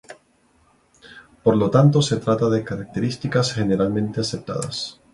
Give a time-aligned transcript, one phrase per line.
[1.43, 4.99] Por lo tanto se trata de características generalmente aceptadas.